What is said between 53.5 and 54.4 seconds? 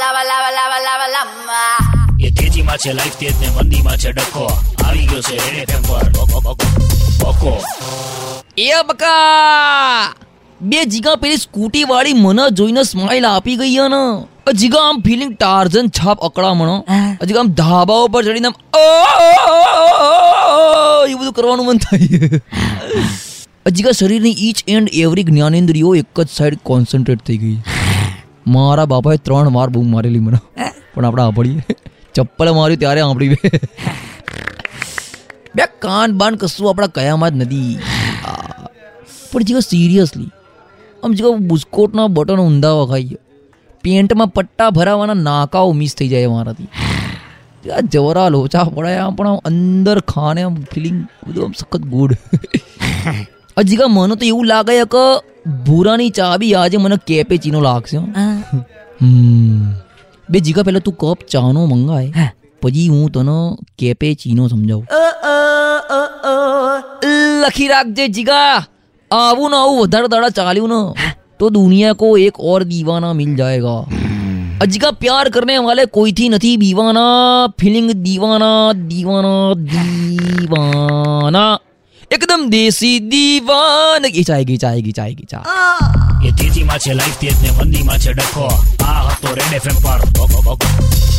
હજી મને તો